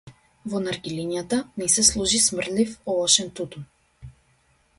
Во 0.53 0.61
наргилињата 0.61 1.39
не 1.63 1.67
се 1.75 1.85
служи 1.91 2.23
смрдлив 2.29 2.75
овошен 2.95 3.33
тутун. 3.41 3.71